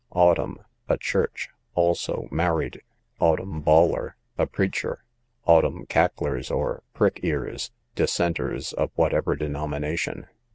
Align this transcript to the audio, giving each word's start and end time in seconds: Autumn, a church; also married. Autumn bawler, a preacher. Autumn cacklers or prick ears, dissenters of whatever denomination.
Autumn, 0.15 0.57
a 0.89 0.97
church; 0.97 1.49
also 1.75 2.27
married. 2.31 2.81
Autumn 3.19 3.61
bawler, 3.61 4.15
a 4.35 4.47
preacher. 4.47 5.03
Autumn 5.45 5.85
cacklers 5.85 6.49
or 6.49 6.81
prick 6.95 7.19
ears, 7.21 7.69
dissenters 7.93 8.73
of 8.73 8.89
whatever 8.95 9.35
denomination. 9.35 10.25